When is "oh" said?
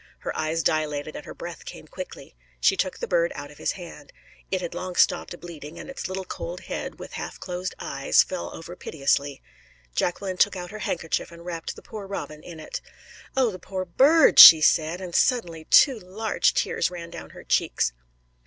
13.37-13.51